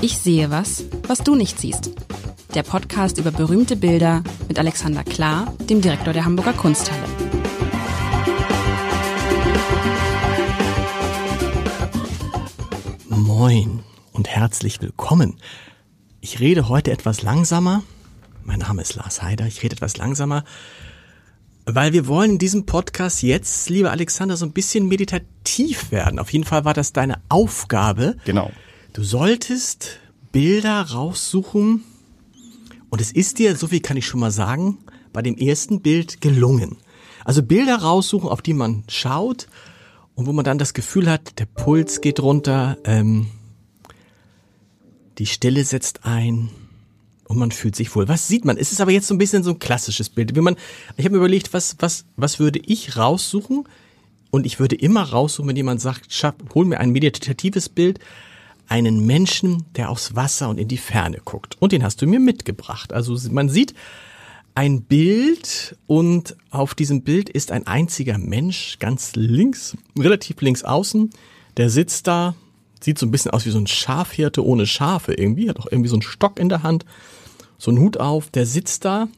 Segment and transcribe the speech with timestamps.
[0.00, 1.90] Ich sehe was, was du nicht siehst.
[2.54, 7.02] Der Podcast über berühmte Bilder mit Alexander Klar, dem Direktor der Hamburger Kunsthalle.
[13.08, 13.80] Moin
[14.12, 15.36] und herzlich willkommen.
[16.20, 17.82] Ich rede heute etwas langsamer.
[18.44, 19.46] Mein Name ist Lars Heider.
[19.46, 20.44] Ich rede etwas langsamer,
[21.66, 26.20] weil wir wollen in diesem Podcast jetzt, lieber Alexander, so ein bisschen meditativ werden.
[26.20, 28.16] Auf jeden Fall war das deine Aufgabe.
[28.24, 28.52] Genau.
[28.92, 30.00] Du solltest
[30.32, 31.84] Bilder raussuchen
[32.90, 34.78] und es ist dir, so viel kann ich schon mal sagen,
[35.12, 36.78] bei dem ersten Bild gelungen.
[37.24, 39.46] Also Bilder raussuchen, auf die man schaut
[40.14, 43.28] und wo man dann das Gefühl hat, der Puls geht runter, ähm,
[45.18, 46.48] die Stille setzt ein
[47.24, 48.08] und man fühlt sich wohl.
[48.08, 48.56] Was sieht man?
[48.56, 50.34] Es ist aber jetzt so ein bisschen so ein klassisches Bild.
[50.34, 50.56] Wie man,
[50.96, 53.68] ich habe mir überlegt, was, was, was würde ich raussuchen?
[54.30, 57.98] Und ich würde immer raussuchen, wenn jemand sagt, schaff, hol mir ein meditatives Bild,
[58.68, 61.56] einen Menschen, der aufs Wasser und in die Ferne guckt.
[61.58, 62.92] Und den hast du mir mitgebracht.
[62.92, 63.74] Also man sieht
[64.54, 71.10] ein Bild und auf diesem Bild ist ein einziger Mensch ganz links, relativ links außen.
[71.56, 72.34] Der sitzt da,
[72.80, 75.88] sieht so ein bisschen aus wie so ein Schafhirte ohne Schafe irgendwie, hat auch irgendwie
[75.88, 76.84] so einen Stock in der Hand,
[77.56, 78.30] so einen Hut auf.
[78.30, 79.08] Der sitzt da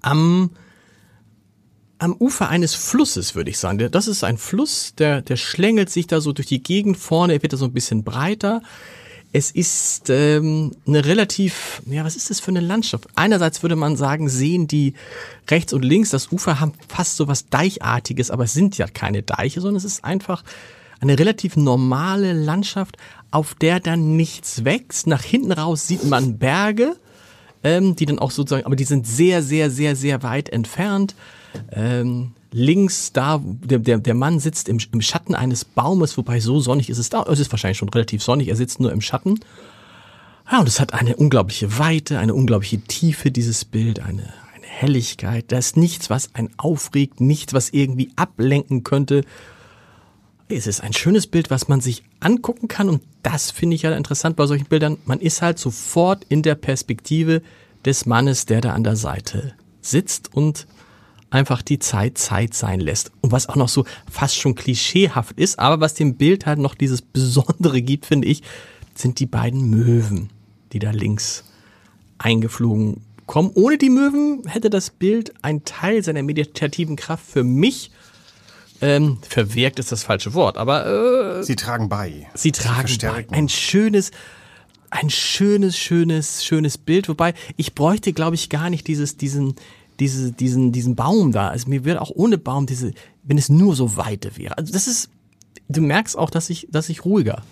[0.00, 0.50] am
[1.98, 3.90] am Ufer eines Flusses, würde ich sagen.
[3.90, 7.42] Das ist ein Fluss, der, der schlängelt sich da so durch die Gegend vorne, er
[7.42, 8.62] wird da so ein bisschen breiter.
[9.30, 13.08] Es ist ähm, eine relativ, ja, was ist das für eine Landschaft?
[13.14, 14.94] Einerseits würde man sagen, sehen die
[15.50, 19.22] rechts und links das Ufer haben fast so was Deichartiges, aber es sind ja keine
[19.22, 20.44] Deiche, sondern es ist einfach
[21.00, 22.96] eine relativ normale Landschaft,
[23.30, 25.06] auf der dann nichts wächst.
[25.06, 26.96] Nach hinten raus sieht man Berge,
[27.62, 31.14] ähm, die dann auch sozusagen, aber die sind sehr, sehr, sehr, sehr weit entfernt.
[31.72, 36.60] Ähm, links da, der, der, der Mann sitzt im, im Schatten eines Baumes, wobei so
[36.60, 37.22] sonnig ist es da.
[37.24, 39.40] Es ist wahrscheinlich schon relativ sonnig, er sitzt nur im Schatten.
[40.50, 45.52] Ja, und es hat eine unglaubliche Weite, eine unglaubliche Tiefe, dieses Bild, eine, eine Helligkeit.
[45.52, 49.24] Da ist nichts, was einen aufregt, nichts, was irgendwie ablenken könnte.
[50.48, 53.94] Es ist ein schönes Bild, was man sich angucken kann und das finde ich ja
[53.94, 54.96] interessant bei solchen Bildern.
[55.04, 57.42] Man ist halt sofort in der Perspektive
[57.84, 60.66] des Mannes, der da an der Seite sitzt und
[61.30, 63.12] einfach die Zeit Zeit sein lässt.
[63.20, 66.74] Und was auch noch so fast schon klischeehaft ist, aber was dem Bild halt noch
[66.74, 68.42] dieses Besondere gibt, finde ich,
[68.94, 70.30] sind die beiden Möwen,
[70.72, 71.44] die da links
[72.18, 73.50] eingeflogen kommen.
[73.54, 77.90] Ohne die Möwen hätte das Bild einen Teil seiner meditativen Kraft für mich
[78.80, 82.28] ähm, verwirkt ist das falsche Wort, aber äh, sie tragen bei.
[82.34, 83.26] Sie tragen sie bei.
[83.30, 84.12] Ein schönes,
[84.90, 87.08] ein schönes, schönes, schönes Bild.
[87.08, 89.56] Wobei ich bräuchte, glaube ich, gar nicht dieses, diesen,
[90.00, 91.48] diese, diesen, diesen Baum da.
[91.48, 92.92] Also mir wird auch ohne Baum diese,
[93.22, 94.56] wenn es nur so Weite wäre.
[94.56, 95.10] Also das ist,
[95.68, 97.42] du merkst auch, dass ich, dass ich ruhiger,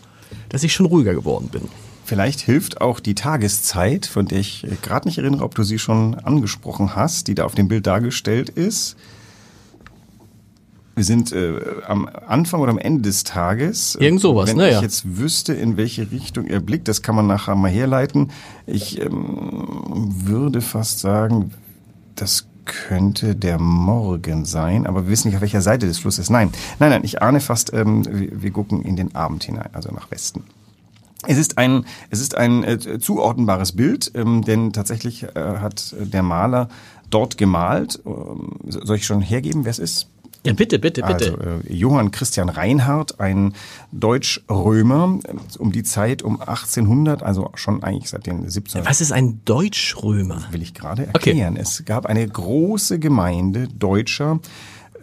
[0.48, 1.62] dass ich schon ruhiger geworden bin.
[2.04, 6.14] Vielleicht hilft auch die Tageszeit, von der ich gerade nicht erinnere, ob du sie schon
[6.14, 8.96] angesprochen hast, die da auf dem Bild dargestellt ist.
[10.94, 13.96] Wir sind äh, am Anfang oder am Ende des Tages.
[13.96, 14.82] Irgend sowas, Wenn ne, ich ja.
[14.82, 18.30] jetzt wüsste, in welche Richtung er blickt, das kann man nachher mal herleiten.
[18.66, 21.50] Ich ähm, würde fast sagen,
[22.16, 26.30] das könnte der Morgen sein, aber wir wissen nicht, auf welcher Seite des Flusses.
[26.30, 29.90] Nein, nein, nein, ich ahne fast, ähm, wir, wir gucken in den Abend hinein, also
[29.92, 30.44] nach Westen.
[31.26, 36.22] Es ist ein, es ist ein äh, zuordnenbares Bild, ähm, denn tatsächlich äh, hat der
[36.22, 36.68] Maler
[37.10, 38.00] dort gemalt.
[38.04, 40.08] Ähm, soll ich schon hergeben, wer es ist?
[40.46, 41.38] Ja, bitte, bitte, bitte.
[41.38, 43.54] Also, äh, Johann Christian Reinhardt, ein
[43.92, 45.18] Deutsch-Römer
[45.58, 48.84] um die Zeit um 1800, also schon eigentlich seit den 17.
[48.84, 50.44] Was ist ein Deutsch-Römer?
[50.50, 51.54] Will ich gerade erklären.
[51.54, 51.62] Okay.
[51.62, 54.40] Es gab eine große Gemeinde Deutscher,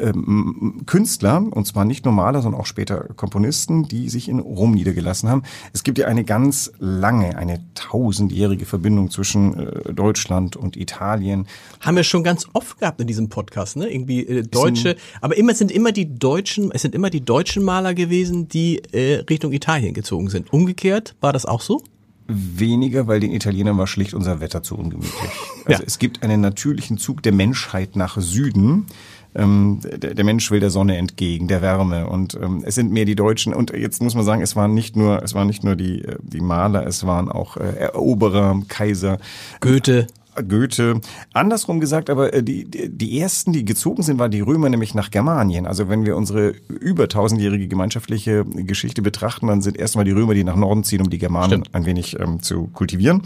[0.03, 4.71] ähm, Künstler, und zwar nicht nur Maler, sondern auch später Komponisten, die sich in Rom
[4.71, 5.43] niedergelassen haben.
[5.73, 11.47] Es gibt ja eine ganz lange, eine tausendjährige Verbindung zwischen äh, Deutschland und Italien.
[11.79, 13.91] Haben wir schon ganz oft gehabt in diesem Podcast, ne?
[13.91, 17.93] Irgendwie äh, Deutsche, aber immer sind immer die Deutschen, es sind immer die deutschen Maler
[17.93, 20.51] gewesen, die äh, Richtung Italien gezogen sind.
[20.51, 21.81] Umgekehrt war das auch so?
[22.27, 25.13] Weniger, weil den Italienern war schlicht unser Wetter zu ungemütlich.
[25.65, 25.87] Also ja.
[25.87, 28.87] es gibt einen natürlichen Zug der Menschheit nach Süden
[29.35, 32.07] ähm, der, der Mensch will der Sonne entgegen, der Wärme.
[32.07, 33.53] Und ähm, es sind mehr die Deutschen.
[33.53, 36.17] Und jetzt muss man sagen, es waren nicht nur, es waren nicht nur die, äh,
[36.21, 39.17] die Maler, es waren auch äh, Eroberer, Kaiser.
[39.59, 40.07] Goethe.
[40.47, 41.01] Goethe.
[41.33, 45.11] Andersrum gesagt, aber äh, die, die ersten, die gezogen sind, waren die Römer nämlich nach
[45.11, 45.65] Germanien.
[45.65, 50.43] Also wenn wir unsere über tausendjährige gemeinschaftliche Geschichte betrachten, dann sind erstmal die Römer, die
[50.43, 51.69] nach Norden ziehen, um die Germanen Stimmt.
[51.75, 53.21] ein wenig ähm, zu kultivieren.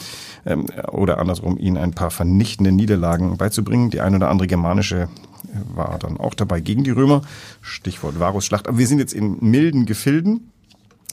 [0.46, 3.90] Ähm, oder andersrum, ihnen ein paar vernichtende Niederlagen beizubringen.
[3.90, 5.10] Die ein oder andere germanische
[5.74, 7.22] war dann auch dabei gegen die Römer.
[7.62, 8.68] Stichwort Varusschlacht.
[8.68, 10.52] Aber wir sind jetzt in milden Gefilden.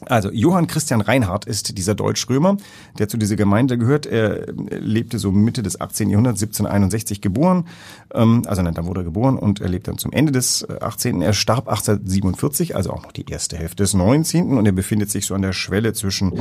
[0.06, 2.56] Also Johann Christian Reinhardt ist dieser Deutschrömer,
[2.98, 4.06] der zu dieser Gemeinde gehört.
[4.06, 6.10] Er lebte so Mitte des 18.
[6.10, 7.66] Jahrhunderts, 1761 geboren.
[8.12, 11.22] Ähm, also nein, da wurde er geboren und er lebt dann zum Ende des 18.
[11.22, 14.58] Er starb 1847, also auch noch die erste Hälfte des 19.
[14.58, 16.32] Und er befindet sich so an der Schwelle zwischen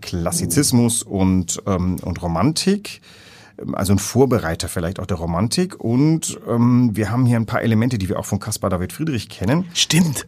[0.00, 3.00] Klassizismus und, ähm, und Romantik
[3.74, 5.78] also ein Vorbereiter vielleicht auch der Romantik.
[5.78, 9.28] Und ähm, wir haben hier ein paar Elemente, die wir auch von Caspar David Friedrich
[9.28, 9.66] kennen.
[9.72, 10.26] Stimmt.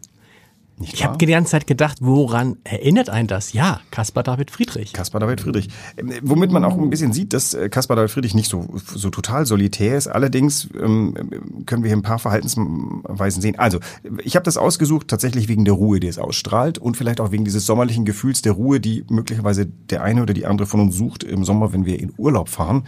[0.77, 3.53] Nicht Ich habe die ganze Zeit gedacht, woran erinnert einen das?
[3.53, 4.91] Ja, Caspar David Friedrich.
[4.91, 5.69] Caspar David Friedrich.
[5.95, 9.09] Ähm, Womit man auch ein bisschen sieht, dass äh, Caspar David Friedrich nicht so, so
[9.09, 10.07] total solitär ist.
[10.07, 11.13] Allerdings ähm,
[11.65, 13.57] können wir hier ein paar Verhaltensweisen sehen.
[13.57, 13.79] Also,
[14.23, 17.45] ich habe das ausgesucht tatsächlich wegen der Ruhe, die es ausstrahlt und vielleicht auch wegen
[17.45, 21.23] dieses sommerlichen Gefühls der Ruhe, die möglicherweise der eine oder die andere von uns sucht
[21.23, 22.83] im Sommer, wenn wir in Urlaub fahren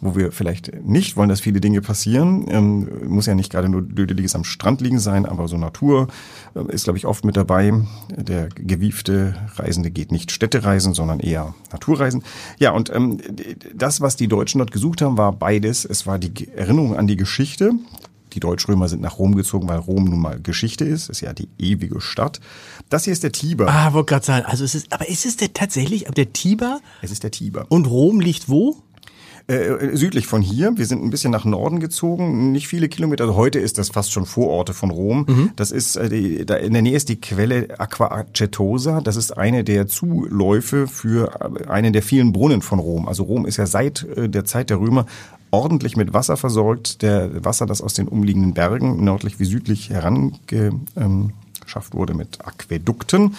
[0.00, 2.46] wo wir vielleicht nicht wollen, dass viele Dinge passieren.
[2.48, 6.08] Ähm, muss ja nicht gerade nur Dödeliges am Strand liegen sein, aber so Natur
[6.54, 7.72] äh, ist, glaube ich, oft mit dabei.
[8.16, 12.22] Der gewiefte Reisende geht nicht Städtereisen, sondern eher Naturreisen.
[12.58, 13.18] Ja, und ähm,
[13.74, 15.84] das, was die Deutschen dort gesucht haben, war beides.
[15.84, 17.72] Es war die Erinnerung an die Geschichte.
[18.32, 21.10] Die Deutschrömer sind nach Rom gezogen, weil Rom nun mal Geschichte ist.
[21.10, 22.40] ist ja die ewige Stadt.
[22.88, 23.66] Das hier ist der Tiber.
[23.68, 26.80] Ah, wollte gerade sagen, also es ist, aber ist es der tatsächlich, aber der Tiber
[27.02, 27.66] Es ist der Tiber.
[27.68, 28.76] und Rom liegt wo?
[29.50, 30.74] Äh, südlich von hier.
[30.76, 33.24] Wir sind ein bisschen nach Norden gezogen, nicht viele Kilometer.
[33.24, 35.50] Also heute ist das fast schon Vororte von Rom.
[35.56, 39.00] Das ist äh, die, da in der Nähe ist die Quelle Aqua Acetosa.
[39.00, 43.08] Das ist eine der Zuläufe für äh, einen der vielen Brunnen von Rom.
[43.08, 45.06] Also Rom ist ja seit äh, der Zeit der Römer
[45.50, 47.02] ordentlich mit Wasser versorgt.
[47.02, 50.70] Der Wasser, das aus den umliegenden Bergen nördlich wie südlich herangeschafft
[51.90, 53.34] wurde mit Aquädukten.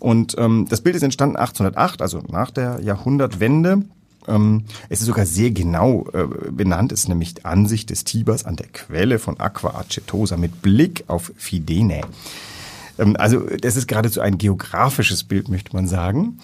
[0.00, 3.84] Und ähm, das Bild ist entstanden 1808, also nach der Jahrhundertwende.
[4.28, 8.56] Ähm, es ist sogar sehr genau äh, benannt, es ist nämlich Ansicht des Tibers an
[8.56, 12.02] der Quelle von Aqua Acetosa mit Blick auf Fidene.
[12.98, 16.38] Ähm, also das ist geradezu ein geografisches Bild, möchte man sagen.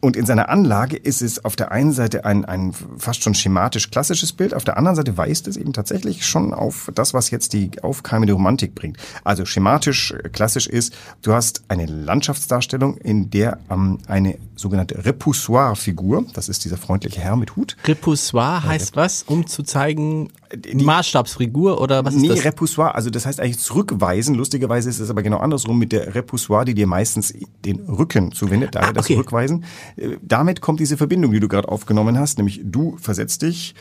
[0.00, 3.90] Und in seiner Anlage ist es auf der einen Seite ein, ein fast schon schematisch
[3.90, 7.52] klassisches Bild, auf der anderen Seite weist es eben tatsächlich schon auf das, was jetzt
[7.52, 8.96] die aufkeimende Romantik bringt.
[9.24, 16.26] Also schematisch äh, klassisch ist, du hast eine Landschaftsdarstellung, in der ähm, eine sogenannte Repoussoir-Figur,
[16.32, 20.30] das ist dieser freundliche Herr mit Hut, Repoussoir heißt was, um zu zeigen,
[20.74, 22.44] Maßstabsfigur oder was ist nee, das?
[22.44, 24.34] Repoussoir, also das heißt eigentlich zurückweisen.
[24.34, 27.34] Lustigerweise ist es aber genau andersrum mit der Repoussoir, die dir meistens
[27.64, 29.16] den Rücken zuwendet, daher Ah, das okay.
[29.16, 29.64] Rückweisen.
[29.96, 33.74] Äh, Damit kommt diese Verbindung, die du gerade aufgenommen hast, nämlich du versetzt dich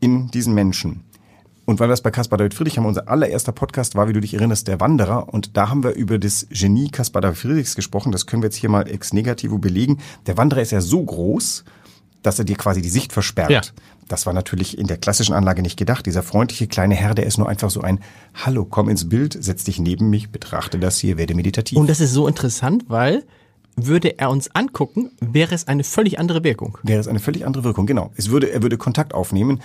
[0.00, 1.02] in diesen Menschen.
[1.66, 4.20] Und weil wir das bei Caspar David Friedrich haben, unser allererster Podcast war, wie du
[4.20, 5.32] dich erinnerst, der Wanderer.
[5.32, 8.12] Und da haben wir über das Genie Caspar David Friedrichs gesprochen.
[8.12, 9.98] Das können wir jetzt hier mal ex negativo belegen.
[10.26, 11.64] Der Wanderer ist ja so groß,
[12.24, 13.50] dass er dir quasi die Sicht versperrt.
[13.50, 13.60] Ja.
[14.08, 16.04] Das war natürlich in der klassischen Anlage nicht gedacht.
[16.06, 18.00] Dieser freundliche kleine Herr, der ist nur einfach so ein
[18.34, 21.78] Hallo, komm ins Bild, setz dich neben mich, betrachte das hier, werde meditativ.
[21.78, 23.24] Und das ist so interessant, weil
[23.76, 26.78] würde er uns angucken, wäre es eine völlig andere Wirkung.
[26.84, 27.86] wäre es eine völlig andere Wirkung.
[27.86, 28.12] Genau.
[28.14, 29.60] Es würde, er würde Kontakt aufnehmen.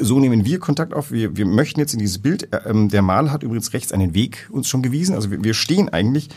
[0.00, 1.10] So nehmen wir Kontakt auf.
[1.10, 2.48] Wir, wir möchten jetzt in dieses Bild.
[2.66, 5.14] Ähm, der Maler hat übrigens rechts einen Weg uns schon gewiesen.
[5.14, 6.28] Also wir, wir stehen eigentlich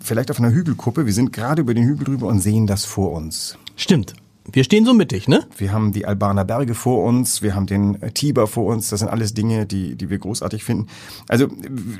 [0.00, 1.06] vielleicht auf einer Hügelkuppe.
[1.06, 3.58] Wir sind gerade über den Hügel drüber und sehen das vor uns.
[3.76, 4.14] Stimmt.
[4.52, 5.46] Wir stehen so mittig, ne?
[5.56, 8.90] Wir haben die Albaner Berge vor uns, wir haben den äh, Tiber vor uns.
[8.90, 10.88] Das sind alles Dinge, die, die wir großartig finden.
[11.28, 11.48] Also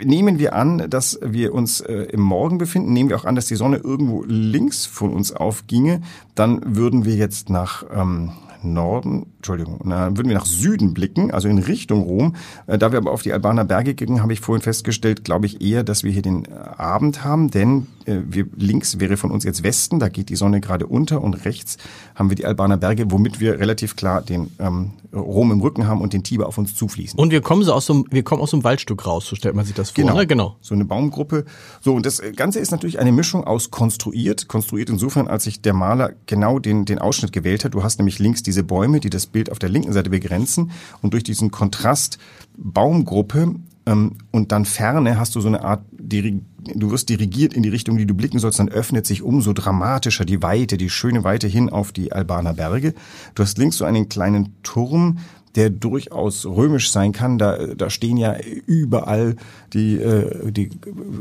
[0.03, 3.47] nehmen wir an, dass wir uns äh, im Morgen befinden, nehmen wir auch an, dass
[3.47, 6.03] die Sonne irgendwo links von uns aufginge,
[6.35, 8.33] dann würden wir jetzt nach ähm,
[8.65, 12.35] Norden, Entschuldigung, na, würden wir nach Süden blicken, also in Richtung Rom.
[12.67, 15.61] Äh, Da wir aber auf die Albaner Berge gingen, habe ich vorhin festgestellt, glaube ich
[15.61, 19.45] eher, dass wir hier den äh, Abend haben, denn äh, wir, links wäre von uns
[19.45, 21.77] jetzt Westen, da geht die Sonne gerade unter und rechts
[22.15, 26.01] haben wir die Albaner Berge, womit wir relativ klar den ähm, Rom im Rücken haben
[26.01, 27.19] und den Tiber auf uns zufließen.
[27.19, 29.37] Und wir kommen so aus so einem, wir kommen aus so einem Waldstück raus, so
[29.37, 30.13] stellt man sich das vor.
[30.13, 30.27] Ne?
[30.27, 30.57] Genau.
[30.61, 31.45] So eine Baumgruppe.
[31.81, 34.49] So, und das Ganze ist natürlich eine Mischung aus konstruiert.
[34.49, 37.75] Konstruiert insofern, als sich der Maler genau den, den Ausschnitt gewählt hat.
[37.75, 40.73] Du hast nämlich links diese Bäume, die das Bild auf der linken Seite begrenzen.
[41.03, 42.19] Und durch diesen Kontrast
[42.57, 43.55] Baumgruppe
[43.87, 48.07] und dann Ferne hast du so eine Art, du wirst dirigiert in die Richtung, die
[48.07, 51.93] du blicken sollst, dann öffnet sich umso dramatischer die Weite, die schöne Weite hin auf
[51.93, 52.95] die Albaner Berge.
[53.35, 55.19] Du hast links so einen kleinen Turm,
[55.55, 57.39] der durchaus römisch sein kann.
[57.39, 58.37] Da, da stehen ja
[58.67, 59.37] überall
[59.73, 60.71] die, äh, die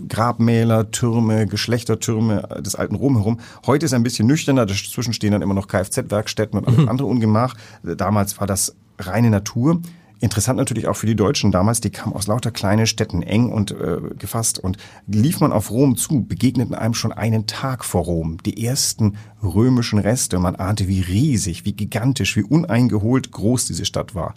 [0.07, 3.39] Grabmäler, Türme, Geschlechtertürme des alten Rom herum.
[3.65, 7.55] Heute ist ein bisschen nüchterner, dazwischen stehen dann immer noch Kfz-Werkstätten und alles andere Ungemach.
[7.83, 9.81] Damals war das reine Natur.
[10.23, 13.71] Interessant natürlich auch für die Deutschen damals, die kamen aus lauter kleinen Städten eng und
[13.71, 18.37] äh, gefasst und lief man auf Rom zu, begegneten einem schon einen Tag vor Rom
[18.45, 20.39] die ersten römischen Reste.
[20.39, 24.33] Man ahnte, wie riesig, wie gigantisch, wie uneingeholt groß diese Stadt war.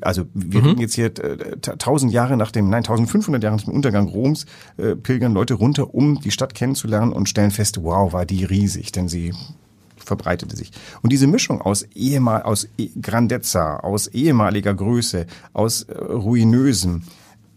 [0.00, 0.78] also wir mhm.
[0.78, 4.46] jetzt hier äh, tausend Jahre nach dem, nein, 1500 Jahre nach dem Untergang Roms
[4.78, 8.90] äh, pilgern Leute runter, um die Stadt kennenzulernen und stellen fest, wow, war die riesig,
[8.90, 9.32] denn sie
[10.08, 10.72] verbreitete sich.
[11.02, 17.02] Und diese Mischung aus ehemal aus e Grandezza, aus ehemaliger Größe, aus äh, ruinösem,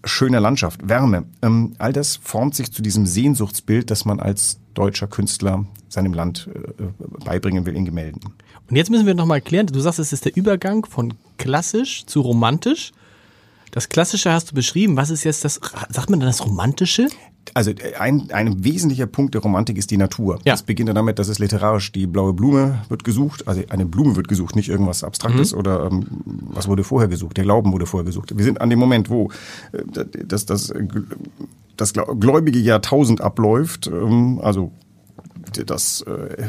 [0.03, 5.08] schöner Landschaft, Wärme, ähm, all das formt sich zu diesem Sehnsuchtsbild, das man als deutscher
[5.08, 6.84] Künstler seinem Land äh,
[7.25, 8.22] beibringen will in Gemälden.
[8.70, 12.05] Und jetzt müssen wir noch mal klären, du sagst, es ist der Übergang von klassisch
[12.05, 12.91] zu romantisch.
[13.72, 14.98] Das Klassische hast du beschrieben.
[14.98, 17.08] Was ist jetzt das, sagt man dann das Romantische?
[17.53, 20.39] Also ein, ein wesentlicher Punkt der Romantik ist die Natur.
[20.45, 20.53] Ja.
[20.53, 23.48] Das beginnt ja damit, dass es literarisch die blaue Blume wird gesucht.
[23.48, 25.60] Also eine Blume wird gesucht, nicht irgendwas Abstraktes mhm.
[25.60, 27.38] oder ähm, was wurde vorher gesucht.
[27.38, 28.38] Der Glauben wurde vorher gesucht.
[28.38, 29.29] Wir sind an dem Moment, wo
[29.74, 29.83] äh,
[30.25, 30.74] das, das,
[31.75, 33.88] das gläubige Jahrtausend abläuft.
[33.88, 34.71] Ähm, also
[35.65, 36.48] das, äh,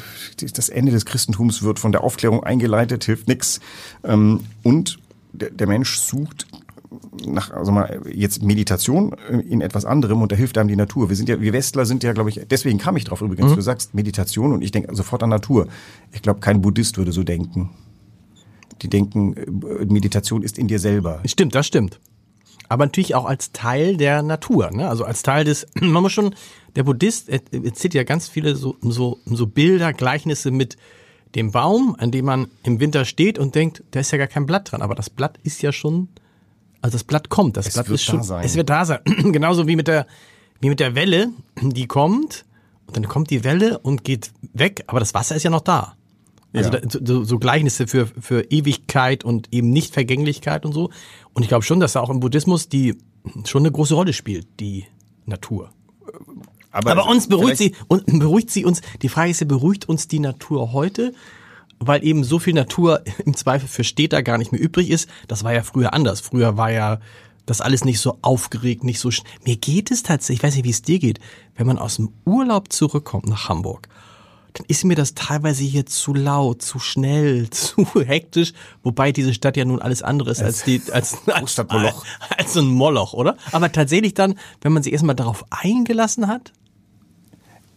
[0.55, 3.61] das Ende des Christentums wird von der Aufklärung eingeleitet, hilft nix.
[4.05, 4.99] Ähm, und
[5.33, 6.47] der Mensch sucht
[7.27, 9.13] nach, also mal, jetzt Meditation
[9.49, 11.09] in etwas anderem und da hilft einem die Natur.
[11.09, 13.53] Wir sind ja, wir Westler sind ja, glaube ich, deswegen kam ich drauf übrigens.
[13.53, 13.57] Mhm.
[13.57, 15.69] Du sagst Meditation und ich denke sofort an Natur.
[16.13, 17.71] Ich glaube, kein Buddhist würde so denken.
[18.83, 21.21] Die denken, äh, Meditation ist in dir selber.
[21.25, 22.01] Stimmt, das stimmt.
[22.69, 24.89] Aber natürlich auch als Teil der Natur, ne?
[24.89, 26.35] Also als Teil des, man muss schon,
[26.75, 30.77] der Buddhist erzählt ja ganz viele so, so, so Bilder, Gleichnisse mit
[31.35, 34.47] dem Baum, an dem man im Winter steht und denkt, da ist ja gar kein
[34.47, 36.09] Blatt dran, aber das Blatt ist ja schon
[36.83, 38.45] also das Blatt kommt, das es Blatt ist schon, sein.
[38.45, 38.99] es wird da sein.
[39.33, 40.07] Genauso wie mit der,
[40.61, 42.45] wie mit der Welle, die kommt
[42.87, 45.97] und dann kommt die Welle und geht weg, aber das Wasser ist ja noch da.
[46.53, 46.81] Also ja.
[46.81, 50.91] da, so, so Gleichnisse für, für Ewigkeit und eben Nichtvergänglichkeit und so.
[51.33, 52.99] Und ich glaube schon, dass da auch im Buddhismus die
[53.45, 54.85] schon eine große Rolle spielt, die
[55.25, 55.71] Natur.
[56.73, 60.09] Aber, aber uns beruhigt sie, und beruhigt sie uns, die Frage ist ja, beruhigt uns
[60.09, 61.15] die Natur heute
[61.87, 65.09] weil eben so viel Natur im Zweifel für Städter gar nicht mehr übrig ist.
[65.29, 66.21] Das war ja früher anders.
[66.21, 66.99] Früher war ja
[67.47, 69.33] das alles nicht so aufgeregt, nicht so schnell.
[69.45, 71.19] Mir geht es tatsächlich, ich weiß nicht, wie es dir geht,
[71.57, 73.89] wenn man aus dem Urlaub zurückkommt nach Hamburg,
[74.55, 79.57] dann ist mir das teilweise hier zu laut, zu schnell, zu hektisch, wobei diese Stadt
[79.57, 81.95] ja nun alles andere ist als die als als, als,
[82.37, 83.37] als ein Moloch, oder?
[83.51, 86.53] Aber tatsächlich dann, wenn man sich erstmal darauf eingelassen hat,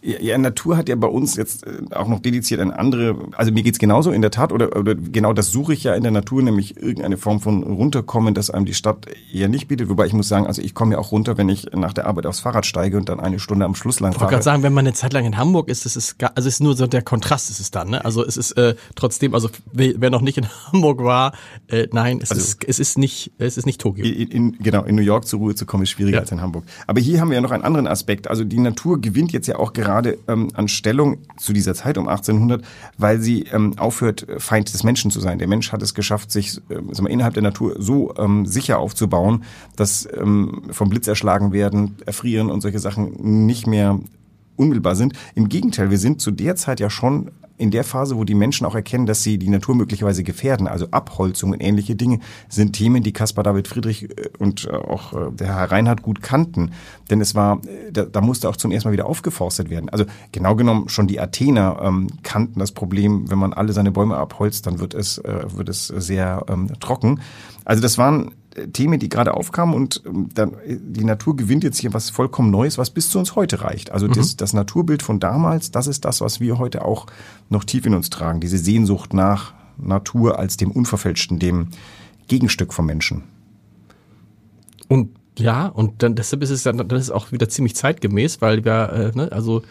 [0.02, 3.62] ja, Natur hat ja bei uns jetzt äh, auch noch dediziert eine andere, also mir
[3.62, 6.42] geht's genauso in der Tat, oder, oder genau das suche ich ja in der Natur,
[6.42, 9.88] nämlich irgendeine Form von runterkommen, das einem die Stadt eher nicht bietet.
[9.88, 12.26] Wobei ich muss sagen, also ich komme ja auch runter, wenn ich nach der Arbeit
[12.26, 14.16] aufs Fahrrad steige und dann eine Stunde am Schluss lang fahre.
[14.16, 16.48] Ich wollte gerade sagen, wenn man eine Zeit lang in Hamburg ist, das ist also
[16.48, 18.04] es ist nur so der Kontrast ist es dann, ne?
[18.04, 21.32] Also es ist äh, trotzdem, also wer noch nicht in Hamburg war,
[21.68, 24.04] äh, nein, es, also, ist, es ist nicht, es ist nicht Tokio.
[24.04, 26.20] In, in, genau, in New York zur Ruhe zu kommen, ist schwieriger ja.
[26.20, 26.64] als in Hamburg.
[26.86, 28.28] Aber hier haben wir ja noch einen anderen Aspekt.
[28.28, 31.96] Also die Natur gewinnt jetzt ja auch gerade gerade ähm, an Stellung zu dieser Zeit
[31.96, 32.62] um 1800,
[32.98, 35.38] weil sie ähm, aufhört, Feind des Menschen zu sein.
[35.38, 39.44] Der Mensch hat es geschafft, sich äh, mal, innerhalb der Natur so ähm, sicher aufzubauen,
[39.74, 43.98] dass ähm, vom Blitz erschlagen werden, erfrieren und solche Sachen nicht mehr
[44.56, 45.14] unmittelbar sind.
[45.34, 48.66] Im Gegenteil, wir sind zu der Zeit ja schon in der Phase, wo die Menschen
[48.66, 53.02] auch erkennen, dass sie die Natur möglicherweise gefährden, also Abholzung und ähnliche Dinge, sind Themen,
[53.02, 56.72] die Caspar David Friedrich äh, und äh, auch äh, der Herr Reinhardt gut kannten.
[57.10, 57.60] Denn es war,
[57.92, 59.88] da, da musste auch zum ersten Mal wieder aufgeforstet werden.
[59.88, 64.16] Also genau genommen schon die Athener ähm, kannten das Problem, wenn man alle seine Bäume
[64.16, 67.20] abholzt, dann wird es, äh, wird es sehr ähm, trocken.
[67.64, 68.32] Also das waren
[68.72, 72.78] Themen, die gerade aufkamen und ähm, dann, die Natur gewinnt jetzt hier was vollkommen Neues,
[72.78, 73.92] was bis zu uns heute reicht.
[73.92, 74.12] Also mhm.
[74.12, 77.06] das, das Naturbild von damals, das ist das, was wir heute auch
[77.48, 78.40] noch tief in uns tragen.
[78.40, 81.68] Diese Sehnsucht nach Natur als dem Unverfälschten, dem
[82.28, 83.24] Gegenstück vom Menschen.
[84.88, 88.40] Und ja, und dann deshalb ist es dann, dann ist es auch wieder ziemlich zeitgemäß,
[88.40, 89.62] weil wir, äh, ne, also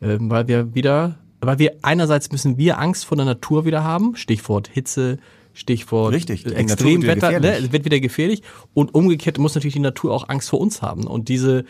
[0.00, 4.16] äh, weil wir wieder, weil wir einerseits müssen wir Angst vor der Natur wieder haben,
[4.16, 5.18] Stichwort Hitze,
[5.54, 8.42] Stichwort Richtig, Extremwetter, ne, wird wieder gefährlich.
[8.74, 11.06] Und umgekehrt muss natürlich die Natur auch Angst vor uns haben.
[11.06, 11.64] Und diese,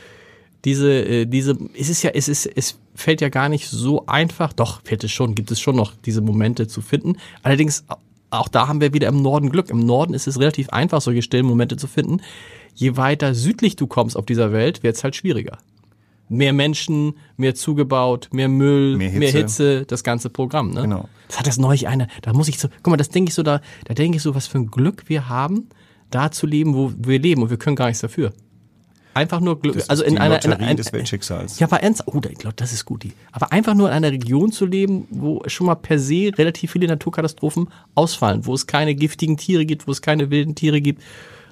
[0.65, 4.55] diese, äh, diese, es ist ja, es ist, es fällt ja gar nicht so einfach.
[4.55, 7.17] Doch, fällt es schon, gibt es schon noch diese Momente zu finden.
[7.43, 7.85] Allerdings,
[8.31, 9.69] auch da haben wir wieder im Norden Glück.
[9.69, 12.23] Im Norden ist es relativ einfach, solche stillen Momente zu finden.
[12.75, 15.59] Je weiter südlich du kommst auf dieser Welt, wird es halt schwieriger
[16.35, 20.71] mehr Menschen, mehr zugebaut, mehr Müll, mehr Hitze, mehr Hitze das ganze Programm.
[20.71, 20.83] Ne?
[20.83, 21.09] Genau.
[21.29, 23.43] Das hat das neulich einer, da muss ich so, guck mal, das denke ich so,
[23.43, 25.69] da, da denke ich so, was für ein Glück wir haben,
[26.11, 28.33] da zu leben, wo wir leben und wir können gar nichts dafür.
[29.15, 31.61] Einfach nur Glück, das also in einer, in einer des Weltschicksals.
[31.61, 33.07] Ja, aber ernst, oh, ich glaube, das ist gut.
[33.31, 36.89] Aber einfach nur in einer Region zu leben, wo schon mal per se relativ viele
[36.89, 41.01] Naturkatastrophen ausfallen, wo es keine giftigen Tiere gibt, wo es keine wilden Tiere gibt.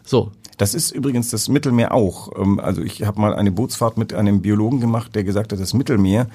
[0.05, 2.31] So, das ist übrigens das Mittelmeer auch.
[2.37, 5.75] Ähm, also ich habe mal eine Bootsfahrt mit einem Biologen gemacht, der gesagt hat, das
[5.75, 6.29] Mittelmeer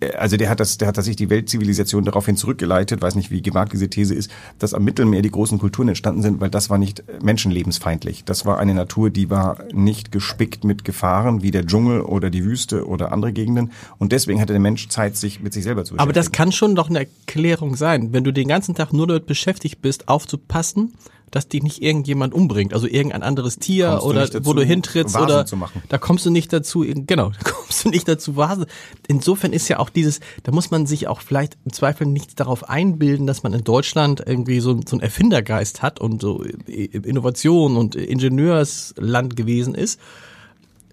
[0.00, 3.42] äh, also der hat das, der hat tatsächlich die Weltzivilisation daraufhin zurückgeleitet, weiß nicht, wie
[3.42, 6.78] gewagt diese These ist, dass am Mittelmeer die großen Kulturen entstanden sind, weil das war
[6.78, 8.24] nicht menschenlebensfeindlich.
[8.24, 12.44] Das war eine Natur, die war nicht gespickt mit Gefahren wie der Dschungel oder die
[12.44, 13.72] Wüste oder andere Gegenden.
[13.98, 16.02] Und deswegen hatte der Mensch Zeit, sich mit sich selber zu beschäftigen.
[16.02, 19.26] Aber das kann schon doch eine Erklärung sein, wenn du den ganzen Tag nur damit
[19.26, 20.92] beschäftigt bist, aufzupassen,
[21.36, 25.14] dass dich nicht irgendjemand umbringt, also irgendein anderes Tier Kommst oder dazu, wo du hintrittst
[25.14, 25.82] Vasen oder zu machen.
[25.90, 28.36] da kommst du nicht dazu, genau, da kommst du nicht dazu.
[28.36, 28.64] Vasen.
[29.06, 32.68] Insofern ist ja auch dieses, da muss man sich auch vielleicht im Zweifel nichts darauf
[32.70, 37.94] einbilden, dass man in Deutschland irgendwie so, so einen Erfindergeist hat und so Innovation und
[37.94, 40.00] Ingenieursland gewesen ist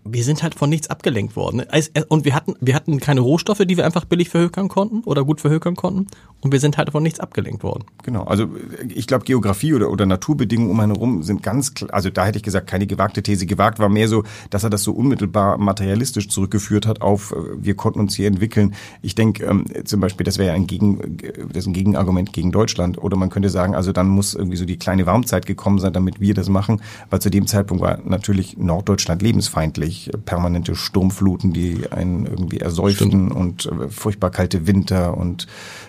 [0.05, 1.63] wir sind halt von nichts abgelenkt worden.
[2.09, 5.39] Und wir hatten, wir hatten keine Rohstoffe, die wir einfach billig verhökern konnten oder gut
[5.39, 6.07] verhökern konnten.
[6.41, 7.85] Und wir sind halt von nichts abgelenkt worden.
[8.03, 8.47] Genau, also
[8.89, 12.37] ich glaube, Geografie oder, oder Naturbedingungen um einen herum sind ganz klar, also da hätte
[12.37, 13.45] ich gesagt, keine gewagte These.
[13.45, 17.75] Gewagt war mehr so, dass er das so unmittelbar materialistisch zurückgeführt hat auf, äh, wir
[17.75, 18.75] konnten uns hier entwickeln.
[19.01, 21.17] Ich denke ähm, zum Beispiel, das wäre ja ein, Gegen,
[21.47, 22.97] das ist ein Gegenargument gegen Deutschland.
[23.01, 26.19] Oder man könnte sagen, also dann muss irgendwie so die kleine Warmzeit gekommen sein, damit
[26.19, 26.81] wir das machen.
[27.09, 33.31] Weil zu dem Zeitpunkt war natürlich Norddeutschland lebensfeindlich wirklich permanente Sturmfluten, die einen irgendwie ersäuften
[33.31, 35.47] und äh, furchtbar kalte Winter und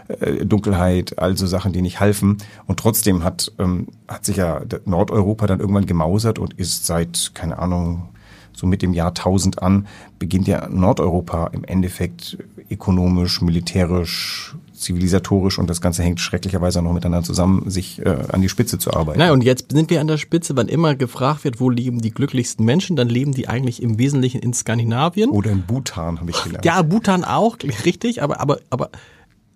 [0.09, 2.39] äh, Dunkelheit, also Sachen, die nicht halfen.
[2.67, 7.59] Und trotzdem hat, ähm, hat sich ja Nordeuropa dann irgendwann gemausert und ist seit, keine
[7.59, 8.09] Ahnung,
[8.53, 9.87] so mit dem Jahr 1000 an,
[10.19, 12.39] beginnt ja Nordeuropa im Endeffekt
[12.71, 18.49] ökonomisch, militärisch, zivilisatorisch und das Ganze hängt schrecklicherweise noch miteinander zusammen, sich äh, an die
[18.49, 19.19] Spitze zu arbeiten.
[19.19, 22.11] Nein, und jetzt sind wir an der Spitze, wann immer gefragt wird, wo leben die
[22.11, 25.31] glücklichsten Menschen, dann leben die eigentlich im Wesentlichen in Skandinavien.
[25.31, 26.65] Oder in Bhutan, habe ich gelernt.
[26.65, 28.91] Ja, Bhutan auch, richtig, aber, aber, aber,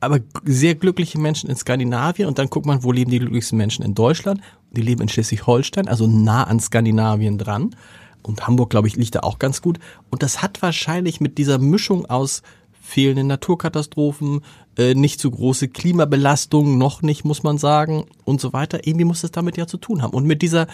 [0.00, 3.85] aber sehr glückliche Menschen in Skandinavien und dann guckt man, wo leben die glücklichsten Menschen
[3.85, 4.40] in Deutschland.
[4.73, 7.75] Die leben in Schleswig-Holstein, also nah an Skandinavien dran.
[8.23, 9.78] Und Hamburg, glaube ich, liegt da auch ganz gut.
[10.11, 12.42] Und das hat wahrscheinlich mit dieser Mischung aus
[12.88, 14.40] fehlenden Naturkatastrophen,
[14.78, 18.87] äh, nicht zu große Klimabelastung, noch nicht, muss man sagen, und so weiter.
[18.87, 20.14] Irgendwie muss es damit ja zu tun haben.
[20.14, 20.68] Und mit dieser,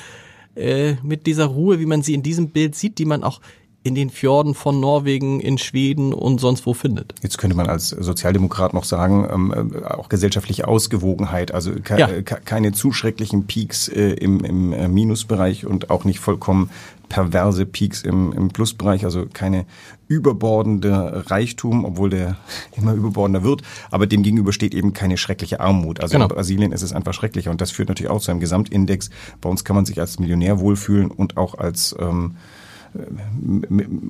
[0.54, 3.40] äh, mit dieser Ruhe, wie man sie in diesem Bild sieht, die man auch
[3.84, 7.14] in den Fjorden von Norwegen, in Schweden und sonst wo findet.
[7.22, 12.08] Jetzt könnte man als Sozialdemokrat noch sagen, ähm, äh, auch gesellschaftliche Ausgewogenheit, also ke ja.
[12.22, 16.70] keine zu schrecklichen Peaks äh, im, im äh, Minusbereich und auch nicht vollkommen
[17.10, 19.66] perverse Peaks im, im Plusbereich, also keine
[20.08, 22.38] überbordende Reichtum, obwohl der
[22.78, 26.00] immer überbordender wird, aber dem gegenüber steht eben keine schreckliche Armut.
[26.00, 26.24] Also genau.
[26.24, 29.10] in Brasilien ist es einfach schrecklicher und das führt natürlich auch zu einem Gesamtindex.
[29.42, 32.63] Bei uns kann man sich als Millionär wohlfühlen und auch als ähm, äh,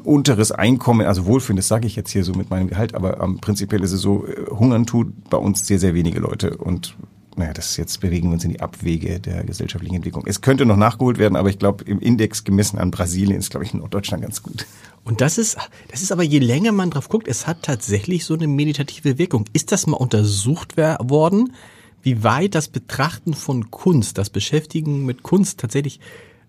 [0.04, 3.38] unteres Einkommen, also Wohlfühlen, das sage ich jetzt hier so mit meinem Gehalt, aber ähm,
[3.38, 6.96] prinzipiell ist es so, äh, hungern tut bei uns sehr, sehr wenige Leute und
[7.36, 10.24] naja, das jetzt bewegen wir uns in die Abwege der gesellschaftlichen Entwicklung.
[10.26, 13.64] Es könnte noch nachgeholt werden, aber ich glaube, im Index gemessen an Brasilien ist, glaube
[13.64, 14.66] ich, Norddeutschland ganz gut.
[15.02, 15.56] Und das ist,
[15.90, 19.46] das ist aber, je länger man drauf guckt, es hat tatsächlich so eine meditative Wirkung.
[19.52, 21.54] Ist das mal untersucht worden,
[22.02, 25.98] wie weit das Betrachten von Kunst, das Beschäftigen mit Kunst tatsächlich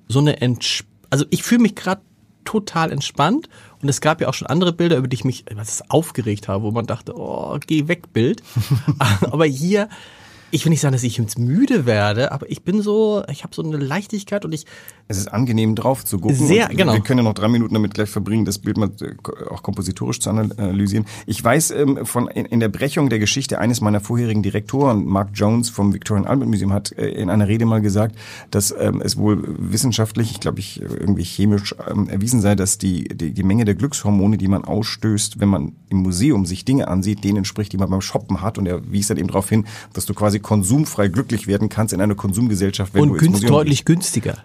[0.07, 2.01] so eine Entspannung also ich fühle mich gerade
[2.45, 3.49] total entspannt.
[3.81, 6.63] Und es gab ja auch schon andere Bilder, über die ich mich was aufgeregt habe,
[6.63, 8.41] wo man dachte, oh, geh weg, Bild.
[9.21, 9.89] Aber hier
[10.55, 13.53] ich will nicht sagen, dass ich jetzt müde werde, aber ich bin so, ich habe
[13.53, 14.65] so eine Leichtigkeit und ich.
[15.09, 16.47] Es ist angenehm drauf zu gucken.
[16.47, 16.93] Sehr, genau.
[16.93, 20.21] Wir können ja noch drei Minuten damit gleich verbringen, das Bild mal äh, auch kompositorisch
[20.21, 21.05] zu analysieren.
[21.25, 25.69] Ich weiß ähm, von in, der Brechung der Geschichte eines meiner vorherigen Direktoren, Mark Jones
[25.69, 28.15] vom Victorian Albert Museum, hat äh, in einer Rede mal gesagt,
[28.49, 33.09] dass ähm, es wohl wissenschaftlich, ich glaube ich irgendwie chemisch ähm, erwiesen sei, dass die,
[33.09, 37.25] die die Menge der Glückshormone, die man ausstößt, wenn man im Museum sich Dinge ansieht,
[37.25, 38.57] denen entspricht, die man beim Shoppen hat.
[38.57, 42.01] Und er wies dann eben darauf hin, dass du quasi konsumfrei glücklich werden kannst in
[42.01, 44.37] einer Konsumgesellschaft, wenn Und du günst, deutlich günstiger.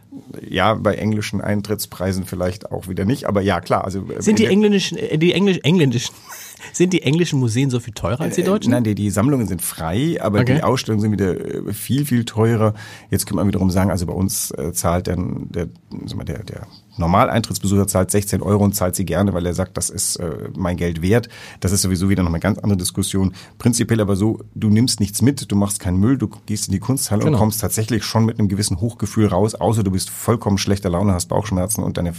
[0.48, 3.84] Ja, bei englischen Eintrittspreisen vielleicht auch wieder nicht, aber ja, klar.
[3.84, 6.14] Also Sind die englischen, äh, die englisch, englischen,
[6.72, 8.70] sind die englischen Museen so viel teurer als die äh, deutschen?
[8.70, 10.54] Nein, die, die Sammlungen sind frei, aber okay.
[10.54, 12.72] die Ausstellungen sind wieder äh, viel, viel teurer.
[13.10, 16.66] Jetzt kann man wiederum sagen, also bei uns äh, zahlt dann der, der, der
[17.00, 20.76] Normaleintrittsbesucher zahlt 16 Euro und zahlt sie gerne, weil er sagt, das ist äh, mein
[20.76, 21.28] Geld wert.
[21.58, 23.34] Das ist sowieso wieder noch eine ganz andere Diskussion.
[23.58, 26.78] Prinzipiell aber so, du nimmst nichts mit, du machst keinen Müll, du gehst in die
[26.78, 27.32] Kunsthalle genau.
[27.32, 31.12] und kommst tatsächlich schon mit einem gewissen Hochgefühl raus, außer du bist vollkommen schlechter Laune,
[31.12, 32.14] hast Bauchschmerzen und deine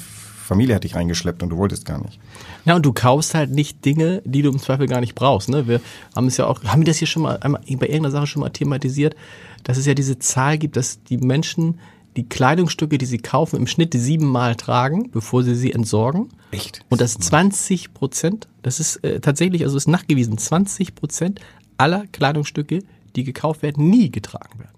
[0.52, 2.20] Familie hat dich reingeschleppt und du wolltest gar nicht.
[2.66, 5.48] Ja, und du kaufst halt nicht Dinge, die du im Zweifel gar nicht brauchst.
[5.48, 5.66] Ne?
[5.66, 5.80] Wir
[6.14, 8.42] haben es ja auch, haben wir das hier schon mal einmal bei irgendeiner Sache schon
[8.42, 9.16] mal thematisiert,
[9.64, 11.80] dass es ja diese Zahl gibt, dass die Menschen
[12.18, 16.30] die Kleidungsstücke, die sie kaufen, im Schnitt siebenmal tragen, bevor sie sie entsorgen.
[16.52, 16.82] Echt?
[16.90, 21.40] Und das 20 Prozent, das ist äh, tatsächlich, also ist nachgewiesen, 20 Prozent
[21.78, 22.80] aller Kleidungsstücke,
[23.16, 24.72] die gekauft werden, nie getragen werden.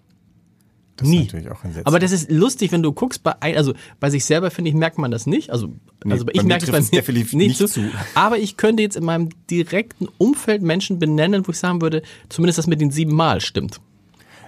[0.96, 1.22] Das Nie.
[1.22, 1.88] ist natürlich auch entsetzlich.
[1.88, 4.76] Aber das ist lustig, wenn du guckst, bei, ein, also bei sich selber finde ich,
[4.76, 5.50] merkt man das nicht.
[5.50, 5.74] Also,
[6.06, 7.68] Nee, also ich merke es bei mir definitiv nicht nicht zu.
[7.68, 7.82] zu.
[8.16, 12.60] Aber ich könnte jetzt in meinem direkten Umfeld Menschen benennen, wo ich sagen würde, zumindest
[12.60, 13.80] das mit den sieben Mal stimmt.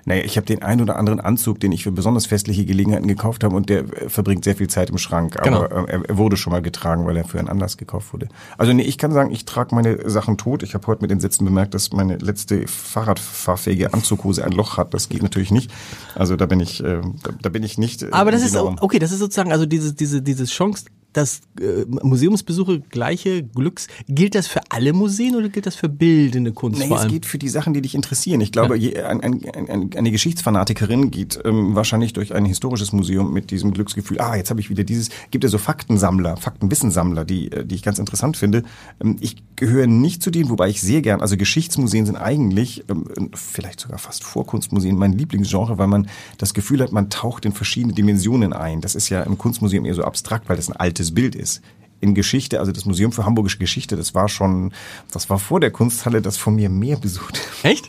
[0.06, 3.44] Naja, ich habe den einen oder anderen Anzug, den ich für besonders festliche Gelegenheiten gekauft
[3.44, 5.36] habe und der äh, verbringt sehr viel Zeit im Schrank.
[5.40, 5.64] Aber Genau.
[5.86, 8.28] äh, er, er wurde schon mal getragen, weil er für einen Anlass gekauft wurde.
[8.58, 10.62] Also nee, ich kann sagen, ich trage meine Sachen tot.
[10.64, 14.94] Ich habe heute mit den Sätzen bemerkt, dass meine letzte Fahrradfahrfähige Anzughose ein Loch hat.
[14.94, 15.72] Das geht natürlich nicht.
[16.16, 18.04] Also da bin ich, äh, da, da bin ich nicht.
[18.04, 21.86] Äh, Aber das ist okay, das ist sozusagen also diese diese diese Chance, dass äh,
[21.88, 26.88] Museumsbesuche gleiche Glücks gilt das für alle Museen oder gilt das für bildende Kunst Nee,
[26.88, 27.12] vor es allem?
[27.12, 28.42] geht für die Sachen, die dich interessieren.
[28.42, 33.32] Ich glaube, je, ein, ein, ein, eine Geschichtsfanatikerin geht ähm, wahrscheinlich durch ein historisches Museum
[33.32, 37.52] mit diesem Glücksgefühl, ah, jetzt habe ich wieder dieses, gibt ja so Faktensammler, Faktenwissensammler, die,
[37.52, 38.64] äh, die ich ganz interessant finde.
[39.02, 43.06] Ähm, ich gehöre nicht zu denen, wobei ich sehr gern, also Geschichtsmuseen sind eigentlich, ähm,
[43.34, 47.94] vielleicht sogar fast Vorkunstmuseen, mein Lieblingsgenre, weil man das Gefühl hat, man taucht in verschiedene
[47.94, 48.82] Dimensionen ein.
[48.82, 51.62] Das ist ja im Kunstmuseum eher so abstrakt, weil das ein altes Bild ist
[52.02, 54.74] in Geschichte, also das Museum für Hamburgische Geschichte, das war schon,
[55.12, 57.40] das war vor der Kunsthalle das von mir mehr besucht.
[57.64, 57.88] Echt?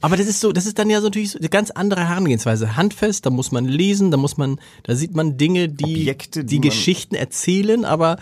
[0.00, 2.76] Aber das ist so, das ist dann ja so natürlich so eine ganz andere Herangehensweise.
[2.76, 6.60] Handfest, da muss man lesen, da muss man, da sieht man Dinge, die Objekte, die
[6.60, 8.18] die, Geschichten erzählen, aber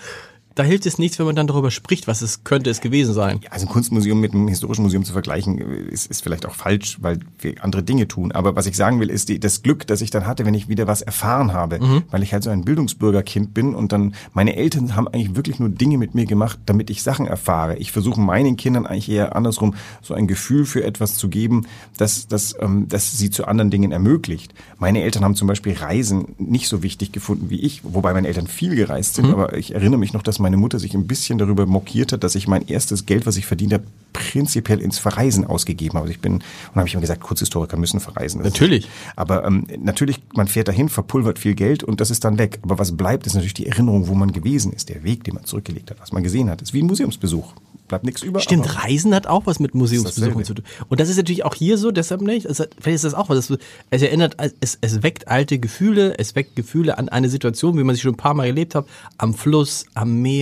[0.56, 3.40] da hilft es nichts, wenn man dann darüber spricht, was es könnte es gewesen sein.
[3.50, 7.20] Also ein Kunstmuseum mit einem historischen Museum zu vergleichen, ist, ist vielleicht auch falsch, weil
[7.38, 8.32] wir andere Dinge tun.
[8.32, 10.66] Aber was ich sagen will, ist die, das Glück, das ich dann hatte, wenn ich
[10.68, 11.78] wieder was erfahren habe,
[12.10, 15.68] weil ich halt so ein Bildungsbürgerkind bin und dann meine Eltern haben eigentlich wirklich nur
[15.68, 17.76] Dinge mit mir gemacht, damit ich Sachen erfahre.
[17.76, 21.66] Ich versuche meinen Kindern eigentlich eher andersrum so ein Gefühl für etwas zu geben,
[21.98, 24.54] das, das, ähm, das sie zu anderen Dingen ermöglicht.
[24.78, 28.46] Meine Eltern haben zum Beispiel Reisen nicht so wichtig gefunden wie ich, wobei meine Eltern
[28.46, 31.66] viel gereist sind, aber ich erinnere mich noch, dass meine Mutter sich ein bisschen darüber
[31.66, 33.82] mokiert hat, dass ich mein erstes Geld, was ich verdient habe,
[34.12, 36.04] prinzipiell ins Verreisen ausgegeben habe.
[36.04, 38.44] Also ich bin, und habe ich immer gesagt, Kurzhistoriker müssen verreisen.
[38.44, 38.84] Das Natürlich.
[38.84, 42.60] Ist, aber ähm, natürlich, man fährt dahin, verpulvert viel Geld und das ist dann weg.
[42.62, 45.44] Aber was bleibt, ist natürlich die Erinnerung, wo man gewesen ist, der Weg, den man
[45.44, 46.60] zurückgelegt hat, was man gesehen hat.
[46.60, 47.52] Das ist wie ein Museumsbesuch.
[47.88, 48.40] Bleibt nichts über.
[48.40, 50.64] Stimmt, Reisen hat auch was mit Museumsbesuchen zu tun.
[50.88, 52.46] Und das ist natürlich auch hier so, deshalb nicht.
[52.46, 53.52] Es hat, vielleicht ist das auch was.
[53.90, 57.94] Es erinnert, es, es weckt alte Gefühle, es weckt Gefühle an eine Situation, wie man
[57.94, 58.86] sie schon ein paar Mal erlebt hat,
[59.18, 60.35] am Fluss, am Meer,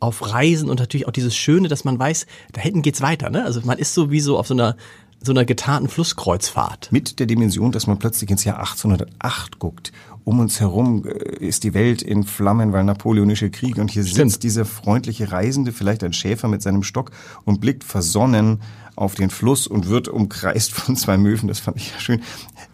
[0.00, 3.30] auf Reisen und natürlich auch dieses Schöne, dass man weiß, da hinten geht's weiter.
[3.30, 3.44] Ne?
[3.44, 4.76] Also man ist so wie so auf so einer
[5.24, 6.90] so einer getarnten Flusskreuzfahrt.
[6.90, 9.92] Mit der Dimension, dass man plötzlich ins Jahr 1808 guckt.
[10.24, 14.30] Um uns herum äh, ist die Welt in Flammen, weil napoleonische Kriege und hier Stimmt.
[14.30, 17.10] sitzt dieser freundliche Reisende, vielleicht ein Schäfer mit seinem Stock
[17.44, 18.60] und blickt versonnen
[18.94, 21.48] auf den Fluss und wird umkreist von zwei Möwen.
[21.48, 22.22] Das fand ich ja schön,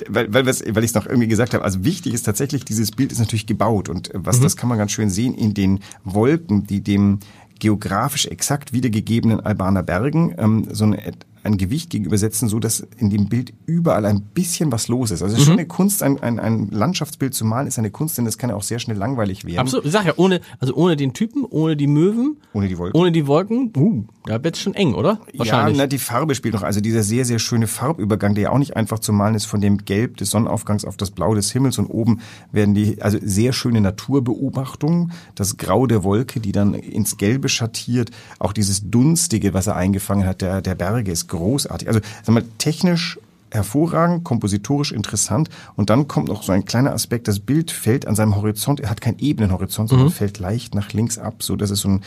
[0.09, 1.65] weil, weil, weil ich es noch irgendwie gesagt habe.
[1.65, 4.79] Also wichtig ist tatsächlich, dieses Bild ist natürlich gebaut und äh, was das kann man
[4.79, 7.21] ganz schön sehen in den Wolken, die dem
[7.59, 13.29] geografisch exakt wiedergegebenen Albaner Bergen ähm, so eine, ein Gewicht gegenübersetzen, so dass in dem
[13.29, 15.23] Bild überall ein bisschen was los ist.
[15.23, 18.19] Also es ist schon eine Kunst, ein, ein, ein Landschaftsbild zu malen, ist eine Kunst,
[18.19, 19.59] denn das kann ja auch sehr schnell langweilig werden.
[19.59, 19.87] Absolut.
[19.87, 23.01] Ich sag ja, ohne, also ohne den Typen, ohne die Möwen, Ohne die Wolken.
[23.01, 25.21] ohne die Wolken, uh, da wird's schon eng, oder?
[25.33, 26.63] Ja, na, die Farbe spielt noch.
[26.63, 29.61] Also dieser sehr, sehr schöne Farbübergang, der ja auch nicht einfach zu malen ist, von
[29.61, 32.21] dem Gelb des Sonnenaufgangs auf das Blau des Himmels und oben
[32.53, 38.11] werden die, also sehr schöne Naturbeobachtungen, das Grau der Wolke, die dann ins Gelbe schattiert,
[38.39, 41.89] auch dieses Dunstige, was er eingefangen hat, der, der Berge ist großartig.
[41.89, 43.19] Also, sag mal, technisch
[43.51, 48.15] hervorragend, kompositorisch interessant und dann kommt noch so ein kleiner Aspekt, das Bild fällt an
[48.15, 51.71] seinem Horizont, er hat keinen ebenen Horizont, sondern fällt leicht nach links ab, so dass
[51.71, 52.03] es so ein,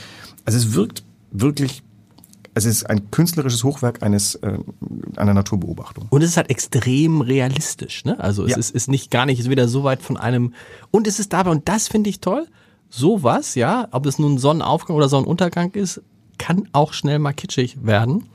[0.45, 1.81] also es wirkt wirklich
[2.53, 4.57] es ist ein künstlerisches Hochwerk eines äh,
[5.15, 6.07] einer Naturbeobachtung.
[6.09, 8.19] Und es ist halt extrem realistisch, ne?
[8.19, 8.57] Also es Ja.
[8.57, 10.53] ist, ist nicht gar nicht ist wieder so weit von einem.
[10.91, 12.45] Und es ist dabei, und das finde ich toll,
[12.89, 16.01] sowas, ja, ob es nun Sonnenaufgang oder Sonnenuntergang ist,
[16.37, 18.25] kann auch schnell mal kitschig werden.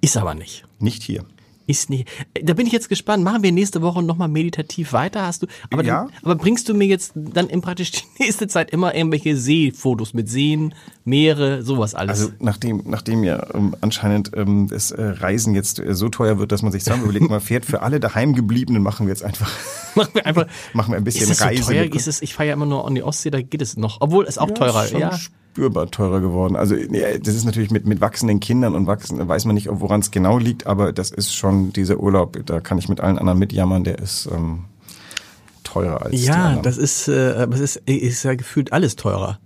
[0.00, 0.64] Ist aber nicht.
[0.78, 1.24] Nicht hier.
[1.66, 2.08] Ist nicht.
[2.42, 3.22] Da bin ich jetzt gespannt.
[3.22, 5.26] Machen wir nächste Woche nochmal meditativ weiter?
[5.26, 6.04] Hast du, aber, Ja.
[6.04, 10.14] du, aber bringst du mir jetzt dann im praktisch die nächste Zeit immer irgendwelche Seefotos
[10.14, 12.20] mit Seen, Meere, sowas alles?
[12.20, 16.52] Also nachdem, nachdem ja ähm, anscheinend ähm, das äh, Reisen jetzt äh, so teuer wird,
[16.52, 19.50] dass man sich zusammen überlegt, man fährt für alle daheimgebliebenen, machen wir jetzt einfach,
[19.94, 20.46] machen wir einfach.
[20.72, 21.62] machen wir ein bisschen ist es so Reise.
[21.64, 21.82] teuer?
[21.84, 24.00] mit- Ist es, ich fahre ja immer nur an die Ostsee, da geht es noch.
[24.00, 24.92] Obwohl es auch teurer ist.
[24.92, 25.18] Ja.
[25.58, 26.54] Spürbar teurer geworden.
[26.54, 30.12] Also das ist natürlich mit, mit wachsenden Kindern und wachsenden, weiß man nicht, woran es
[30.12, 33.82] genau liegt, aber das ist schon dieser Urlaub, da kann ich mit allen anderen mitjammern,
[33.82, 34.66] der ist ähm,
[35.64, 39.40] teurer als Ja, das ist, äh, es ist, ist ja gefühlt alles teurer.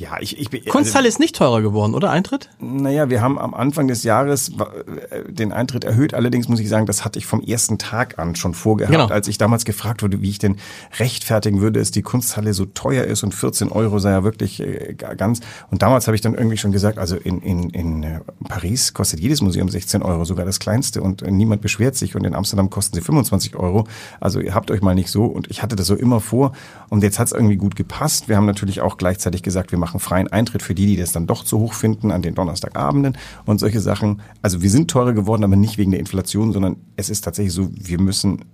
[0.00, 0.64] Ja, ich, ich bin.
[0.64, 2.48] Kunsthalle ist nicht teurer geworden, oder Eintritt?
[2.58, 6.14] Naja, wir haben am Anfang des Jahres äh, den Eintritt erhöht.
[6.14, 9.08] Allerdings muss ich sagen, das hatte ich vom ersten Tag an schon vorgehabt, Genau.
[9.08, 10.56] als ich damals gefragt wurde, wie ich denn
[10.98, 14.94] rechtfertigen würde, dass die Kunsthalle so teuer ist und 14 Euro sei ja wirklich äh,
[14.94, 15.40] ganz.
[15.70, 19.20] Und damals habe ich dann irgendwie schon gesagt, also in, in, in äh, Paris kostet
[19.20, 22.70] jedes Museum 16 Euro, sogar das kleinste und äh, niemand beschwert sich und in Amsterdam
[22.70, 23.84] kosten sie 25 Euro.
[24.18, 26.52] Also ihr habt euch mal nicht so und ich hatte das so immer vor
[26.88, 28.30] und jetzt hat es irgendwie gut gepasst.
[28.30, 31.26] Wir haben natürlich auch gleichzeitig gesagt, wir machen freien Eintritt für die, die das dann
[31.26, 34.20] doch zu hoch finden an den Donnerstagabenden und solche Sachen.
[34.42, 37.70] Also wir sind teurer geworden, aber nicht wegen der Inflation, sondern es ist tatsächlich so,
[37.72, 38.44] wir müssen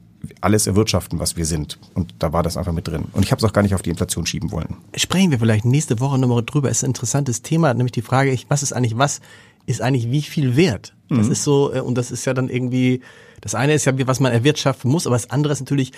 [0.40, 1.79] alles erwirtschaften, was wir sind.
[1.94, 3.05] Und da war das einfach mit drin.
[3.12, 4.77] Und ich habe es auch gar nicht auf die Inflation schieben wollen.
[4.94, 6.70] Sprechen wir vielleicht nächste Woche nochmal drüber.
[6.70, 9.20] Ist ein interessantes Thema, nämlich die Frage, was ist eigentlich was,
[9.66, 10.94] ist eigentlich wie viel wert?
[11.09, 13.01] Das ist so, äh, und das ist ja dann irgendwie,
[13.40, 15.92] das eine ist ja, was man erwirtschaften muss, aber das andere ist natürlich,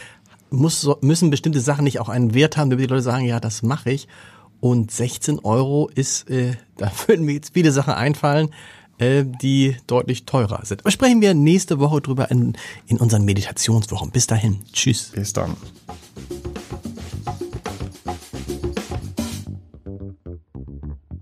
[0.50, 3.62] muss, müssen bestimmte Sachen nicht auch einen Wert haben, damit die Leute sagen, ja, das
[3.62, 4.08] mache ich.
[4.60, 8.50] Und 16 Euro ist, äh, da würden mir jetzt viele Sachen einfallen,
[8.98, 10.80] äh, die deutlich teurer sind.
[10.80, 14.10] Aber sprechen wir nächste Woche drüber in, in unseren Meditationswochen.
[14.10, 14.60] Bis dahin.
[14.72, 15.12] Tschüss.
[15.14, 15.56] Bis dann.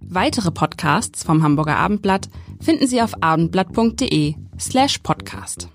[0.01, 5.68] Weitere Podcasts vom Hamburger Abendblatt finden Sie auf abendblatt.de slash podcast.